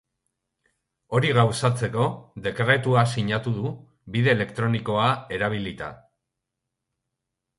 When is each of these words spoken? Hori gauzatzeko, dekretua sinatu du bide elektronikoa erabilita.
Hori 1.17 1.33
gauzatzeko, 1.39 2.05
dekretua 2.47 3.03
sinatu 3.15 3.53
du 3.59 3.73
bide 4.15 4.33
elektronikoa 4.35 5.07
erabilita. 5.39 5.91